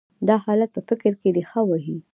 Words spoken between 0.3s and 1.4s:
حالت په فکر کې